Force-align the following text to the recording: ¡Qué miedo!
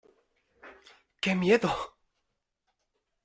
¡Qué 1.21 1.35
miedo! 1.35 1.69